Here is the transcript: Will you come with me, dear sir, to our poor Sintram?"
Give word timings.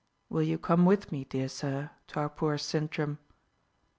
Will 0.29 0.41
you 0.41 0.57
come 0.57 0.87
with 0.87 1.11
me, 1.11 1.25
dear 1.25 1.47
sir, 1.47 1.91
to 2.07 2.19
our 2.19 2.29
poor 2.29 2.57
Sintram?" 2.57 3.19